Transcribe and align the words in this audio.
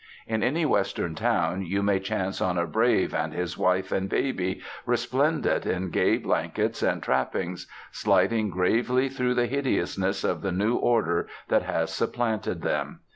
In 0.25 0.41
any 0.41 0.65
western 0.65 1.13
town 1.13 1.63
you 1.63 1.83
may 1.83 1.99
chance 1.99 2.41
on 2.41 2.57
a 2.57 2.65
brave 2.65 3.13
and 3.13 3.33
his 3.35 3.55
wife 3.55 3.91
and 3.91 4.07
a 4.07 4.07
baby, 4.15 4.59
resplendent 4.83 5.67
in 5.67 5.91
gay 5.91 6.17
blankets 6.17 6.81
and 6.81 7.03
trappings, 7.03 7.67
sliding 7.91 8.49
gravely 8.49 9.09
through 9.09 9.35
the 9.35 9.45
hideousness 9.45 10.23
of 10.23 10.41
the 10.41 10.51
new 10.51 10.75
order 10.75 11.27
that 11.49 11.61
has 11.61 11.93
supplanted 11.93 12.63
them. 12.63 13.01